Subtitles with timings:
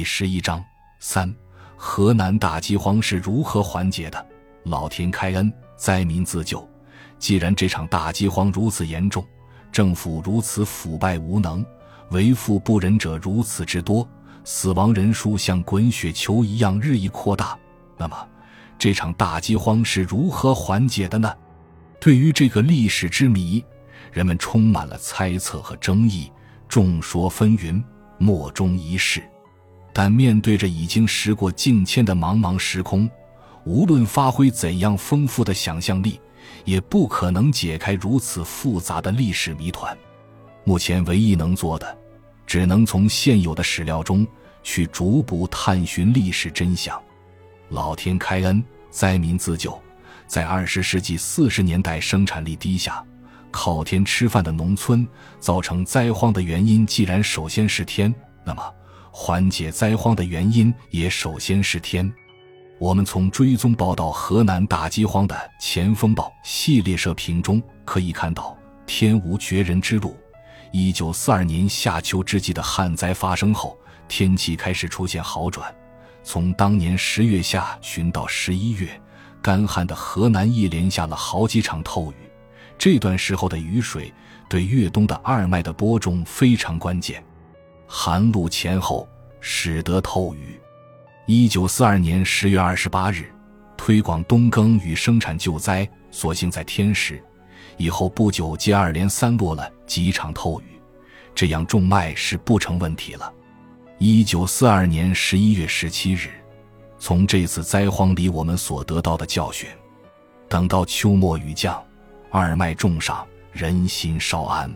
[0.00, 0.64] 第十一章
[0.98, 1.30] 三，
[1.76, 4.26] 河南大饥荒是如何缓解的？
[4.64, 6.66] 老天开恩，灾民自救。
[7.18, 9.22] 既然这场大饥荒如此严重，
[9.70, 11.62] 政府如此腐败无能，
[12.12, 14.08] 为富不仁者如此之多，
[14.42, 17.54] 死亡人数像滚雪球一样日益扩大，
[17.98, 18.26] 那么
[18.78, 21.30] 这场大饥荒是如何缓解的呢？
[22.00, 23.62] 对于这个历史之谜，
[24.10, 26.32] 人们充满了猜测和争议，
[26.66, 27.84] 众说纷纭，
[28.16, 29.22] 莫衷一是。
[30.02, 33.06] 但面对着已经时过境迁的茫茫时空，
[33.64, 36.18] 无论发挥怎样丰富的想象力，
[36.64, 39.94] 也不可能解开如此复杂的历史谜团。
[40.64, 41.98] 目前唯一能做的，
[42.46, 44.26] 只能从现有的史料中
[44.62, 46.98] 去逐步探寻历史真相。
[47.68, 49.78] 老天开恩，灾民自救。
[50.26, 53.04] 在二十世纪四十年代生产力低下、
[53.50, 55.06] 靠天吃饭的农村，
[55.40, 58.14] 造成灾荒的原因既然首先是天，
[58.46, 58.62] 那么。
[59.10, 62.10] 缓解灾荒的原因也首先是天。
[62.78, 70.16] 我们从追踪报道河南大饥荒的《前锋报》系列社评中可以看到，天无绝人之路。
[70.72, 73.76] 一九四二年夏秋之际的旱灾发生后，
[74.08, 75.74] 天气开始出现好转。
[76.22, 78.88] 从当年十月下旬到十一月，
[79.42, 82.14] 干旱的河南一连下了好几场透雨。
[82.78, 84.10] 这段时候的雨水
[84.48, 87.22] 对越冬的二麦的播种非常关键。
[87.92, 89.08] 寒露前后，
[89.40, 90.60] 使得透雨。
[91.26, 93.28] 一九四二年十月二十八日，
[93.76, 97.20] 推广冬耕与生产救灾，所幸在天时。
[97.78, 100.80] 以后不久，接二连三落了几场透雨，
[101.34, 103.32] 这样种麦是不成问题了。
[103.98, 106.30] 一九四二年十一月十七日，
[106.96, 109.68] 从这次灾荒里我们所得到的教训，
[110.48, 111.82] 等到秋末雨降，
[112.30, 114.72] 二麦种上，人心稍安。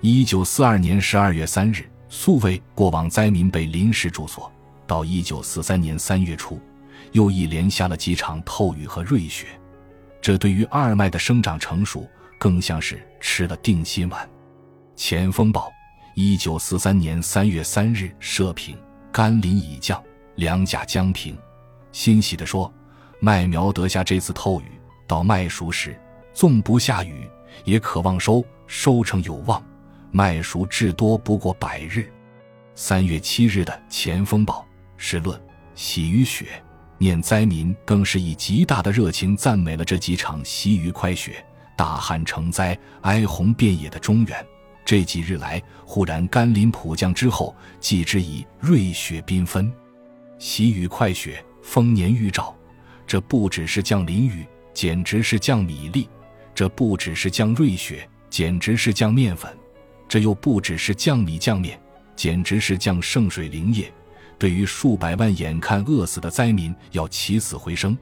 [0.00, 1.84] 一九四二年十二月三日。
[2.08, 4.50] 素为过往灾民被临时住所，
[4.86, 6.60] 到一九四三年三月初，
[7.12, 9.46] 又一连下了几场透雨和瑞雪，
[10.20, 14.28] 这对于二麦的生长成熟，更像是吃了定心丸。
[14.94, 15.70] 前锋报，
[16.14, 18.78] 一九四三年三月三日社评：
[19.12, 20.02] 甘霖已降，
[20.36, 21.36] 粮价将平。
[21.92, 22.72] 欣喜地说，
[23.20, 24.64] 麦苗得下这次透雨，
[25.06, 25.98] 到麦熟时，
[26.32, 27.28] 纵不下雨，
[27.64, 29.62] 也可望收，收成有望。
[30.16, 32.10] 麦熟至多不过百日。
[32.74, 34.66] 三月七日的《前锋报》
[34.96, 35.38] 是论
[35.74, 36.46] 喜与雪，
[36.96, 41.44] 念灾民更是以极大的热情赞美了这几场喜雨快雪、
[41.76, 44.46] 大旱成灾、哀鸿遍野的中原。
[44.86, 49.70] 这几日来，忽然甘霖普降之后，继之以瑞雪缤纷，
[50.38, 52.56] 喜雨快雪，丰年预兆。
[53.06, 56.08] 这不只是降淋雨，简直是降米粒；
[56.54, 59.54] 这不只是降瑞雪，简直是降面粉。
[60.08, 61.80] 这又不只是降米降面，
[62.14, 63.92] 简直是降圣水灵液。
[64.38, 67.96] 对于数百万眼看饿死的灾民，要起死回生；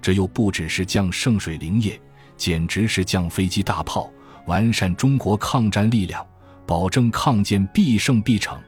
[0.00, 2.00] 这又不只是降圣水灵液，
[2.36, 4.10] 简直是降飞机大炮，
[4.46, 6.26] 完善中国抗战力量，
[6.66, 8.58] 保证抗建必胜必成。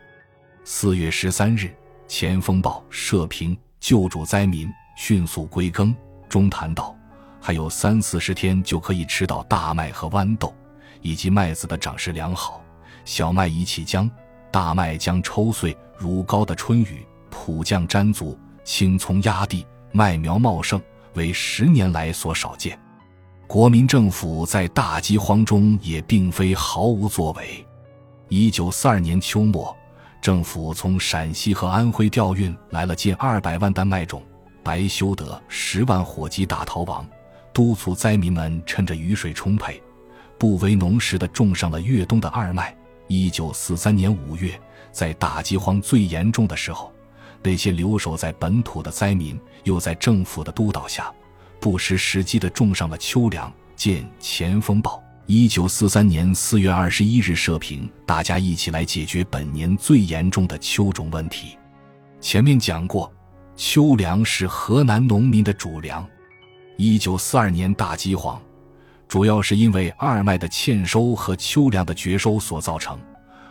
[0.62, 1.66] 四月十三日，
[2.06, 5.94] 《前锋报》社评：救助灾民迅速归耕。
[6.28, 6.94] 中谈到，
[7.40, 10.54] 还有三四十天就可以吃到大麦和豌豆，
[11.00, 12.62] 以及麦子的长势良好。
[13.06, 14.10] 小麦已起浆，
[14.50, 15.74] 大麦将抽穗。
[15.96, 20.78] 如高的春雨，普降沾足，青葱压地，麦苗茂盛，
[21.14, 22.78] 为十年来所少见。
[23.46, 27.64] 国民政府在大饥荒中也并非毫无作为。
[28.28, 29.74] 一九四二年秋末，
[30.20, 34.22] 政府从陕西和安徽调运来了近二百万担麦种，
[34.62, 37.08] 白修德十万火急大逃亡，
[37.54, 39.80] 督促灾民们趁着雨水充沛，
[40.36, 42.76] 不为农时的种上了越冬的二麦。
[43.08, 46.92] 一九四三年五月，在大饥荒最严重的时候，
[47.42, 51.12] 那些留守在本土的灾民又在政府的督导下，
[51.60, 53.52] 不失时机地种上了秋粮。
[53.76, 54.96] 见《前锋报》
[55.26, 61.58] 一九四三年四月二十一日社评：大家一起来解决本年最严重的秋种问题。
[62.20, 63.12] 前面讲过，
[63.54, 66.08] 秋粮是河南农民的主粮。
[66.78, 68.40] 一九四二年大饥荒。
[69.08, 72.98] 主要是因为二麦的欠收和秋粮的绝收所造成，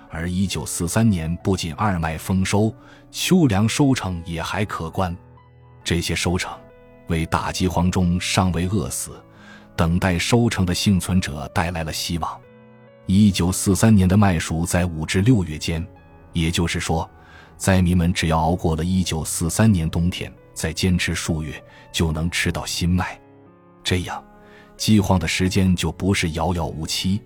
[0.10, 2.74] 而一九四三年不仅二麦丰收，
[3.10, 5.16] 秋粮收成也还可观。
[5.84, 6.52] 这些收成
[7.08, 9.12] 为大饥荒中尚未饿死、
[9.78, 12.38] 等待收成的幸存者带来了希望。
[13.06, 15.86] 一九四三年的麦熟在五至六月间，
[16.34, 17.10] 也就是说，
[17.56, 21.64] 灾民们只要熬过了一九四三年冬天，再坚持数月，
[21.94, 23.18] 就能吃到新麦。
[23.84, 24.22] 这样。
[24.78, 27.22] 饥荒的时间就不是遥遥无期，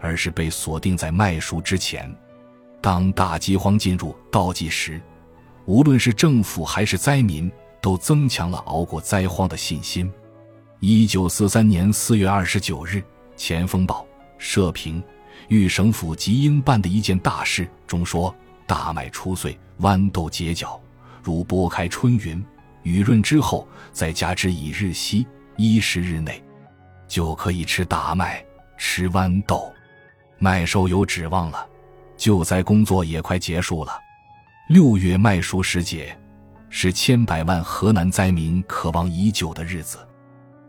[0.00, 2.14] 而是被锁定在麦熟之前。
[2.80, 5.00] 当大饥荒进入倒计时，
[5.64, 7.50] 无论是政府还是灾民，
[7.80, 10.10] 都增强了熬过灾荒的信心。
[10.80, 12.98] 一九四三年四月二十九日，
[13.36, 14.02] 《前锋报》
[14.38, 15.02] 社评：
[15.48, 18.32] 豫省府即应办的一件大事中说
[18.66, 20.80] ：“大麦出穗，豌豆结角，
[21.22, 22.44] 如拨开春云，
[22.82, 25.26] 雨润之后，再加之以日息，
[25.56, 26.40] 一十日内，
[27.08, 28.44] 就可以吃大麦，
[28.76, 29.72] 吃豌豆，
[30.38, 31.66] 麦收有指望了。
[32.16, 33.92] 救灾工作也快结束了。
[34.68, 36.18] 六月麦熟时节，
[36.70, 39.98] 是千百万河南灾民渴望已久的日子。”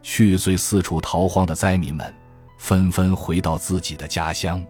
[0.04, 2.14] 去岁四处逃荒的灾民们，
[2.58, 4.62] 纷纷回到自己的家乡。《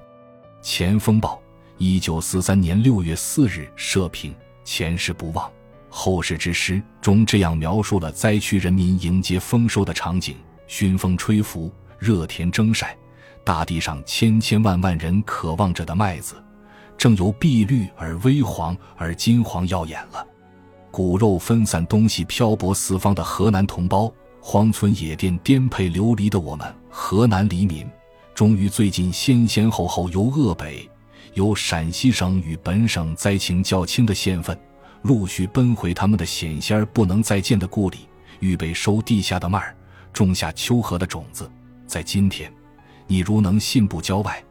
[0.61, 1.35] 前锋报》
[1.77, 4.33] 一九四三年六月四日社评：
[4.63, 5.51] 前世不忘，
[5.89, 10.37] 后世之师中这样描述了灾区人民迎接丰收的场景：
[10.67, 12.95] 熏风吹拂，热田蒸晒，
[13.43, 16.35] 大地上千千万万人渴望着的麦子，
[16.97, 20.25] 正由碧绿而微黄而金黄耀眼了。
[20.91, 24.11] 骨肉分散东西，漂泊四方的河南同胞。
[24.39, 27.85] 荒村野店颠沛流离的我们，河南黎民，
[28.33, 30.89] 终于最近先先后后由鄂北、
[31.33, 34.57] 由陕西省与本省灾情较轻的县份，
[35.01, 38.07] 陆续奔回他们的险些不能再见的故里，
[38.39, 39.75] 预备收地下的麦儿，
[40.17, 41.49] 种下秋禾的种子。
[41.85, 42.51] 在今天，
[43.05, 44.43] 你如能信步郊外，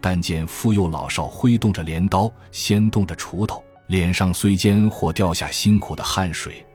[0.00, 6.66] 但见妇幼老少挥动着镰刀，掀动着锄头，脸上虽间或掉下辛苦的汗水。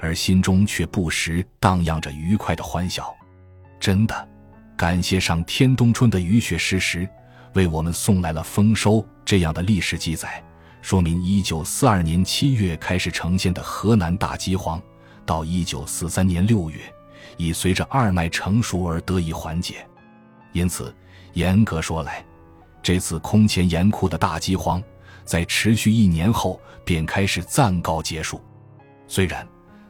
[0.00, 3.14] 而心中却不时荡漾着愉快的欢笑。
[3.78, 4.28] 真的，
[4.76, 7.08] 感谢上天冬春的雨雪时时，
[7.54, 10.42] 为我们送来了丰收这样的历史记载，
[10.82, 14.82] 说明一九四二年七月开始呈现的河南大饥荒，
[15.24, 16.78] 到一九四三年六月，
[17.36, 19.86] 已随着二麦成熟而得以缓解。
[20.52, 20.94] 因此，
[21.32, 22.24] 严格说来，
[22.82, 24.82] 这次空前严酷的大饥荒，
[25.24, 28.40] 在持续一年后便开始暂告结束。
[29.08, 29.46] 虽然。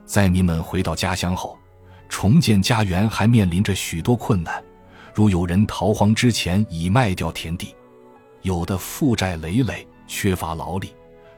[0.06, 1.58] 灾民们回到家乡后，
[2.11, 4.62] 重建家园还面临着许多困难，
[5.14, 7.75] 如有人逃荒之前已卖掉田地，
[8.43, 10.88] 有的负债累累，缺乏劳力；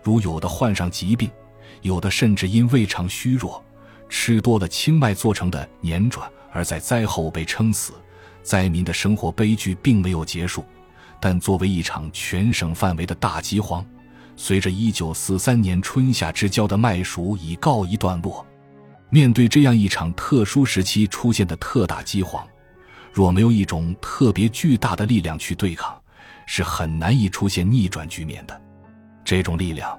[0.02, 1.30] 如有的患上疾病，
[1.82, 3.64] 有的甚至因胃肠虚弱，
[4.08, 7.92] 吃多了青麦做成的粘转，而在灾后被撑死。
[8.42, 10.64] 灾民的生活悲剧并没有结束，
[11.20, 13.84] 但作为一场全省范围的大饥荒，
[14.36, 18.46] 随着1943年春夏之交的麦熟已告一段落。
[19.10, 22.46] 面对这样一场特殊时期出现的特大饥荒，
[23.12, 26.00] 若没有一种特别巨大的力量去对抗，
[26.46, 28.60] 是很难以出现逆转局面的。
[29.24, 29.98] 这种力量，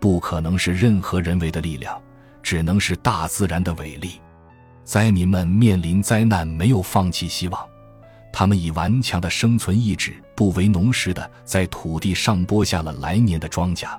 [0.00, 2.00] 不可能是任何人为的力量，
[2.44, 4.20] 只能是大自然的伟力。
[4.84, 7.66] 灾民们面临灾难，没有放弃希望，
[8.30, 13.98] 他们以顽强的生存意志，不为农时的在土地上播下了来年的庄稼，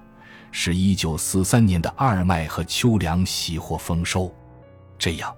[0.51, 4.31] 使一九四三年的二麦和秋粮喜获丰收。
[4.99, 5.35] 这样，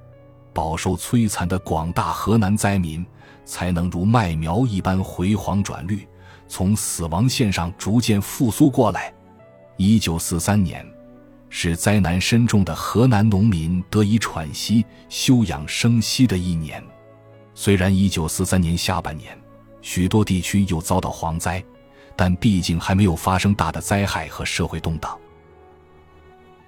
[0.54, 3.06] 饱受摧残的广大河南灾民
[3.46, 6.06] 才能如麦苗一般回黄转绿，
[6.50, 9.14] 从死亡线上逐渐复苏过来。
[9.78, 10.86] 一九四三年，
[11.50, 16.84] 是灾难深重的河南农民得以喘息、休养生息的一年。
[17.54, 19.36] 虽然一九四三年下半年
[19.82, 21.64] 许多地区又遭到蝗灾，
[22.16, 25.18] 但毕竟还没有发生大的灾害和社会动荡。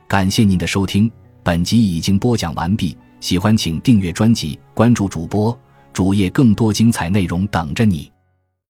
[0.07, 1.11] 感谢您的收听。
[1.43, 5.57] 本集已经播讲完毕，喜欢请订阅专辑，关注主播
[5.93, 8.11] 主页，更多精彩内容等着你。